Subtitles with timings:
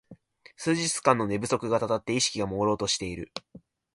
[0.57, 3.31] 数日間の寝不足がたたって意識がもうろうとしている